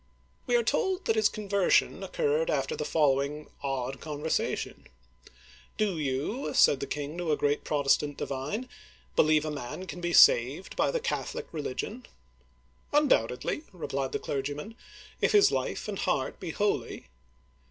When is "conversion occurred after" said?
1.29-2.75